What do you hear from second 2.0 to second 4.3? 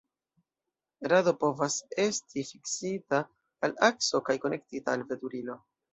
esti fiksita al akso